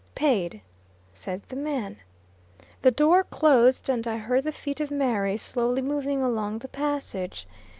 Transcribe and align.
"Paid," 0.15 0.61
said 1.13 1.43
the 1.47 1.55
man. 1.55 1.97
The 2.81 2.89
door 2.89 3.23
closed, 3.23 3.87
and 3.87 4.07
I 4.07 4.17
heard 4.17 4.45
the 4.45 4.51
feet 4.51 4.79
of 4.79 4.89
Mary 4.89 5.37
slowly 5.37 5.83
moving 5.83 6.23
along 6.23 6.57
the 6.57 6.67
passage. 6.69 7.45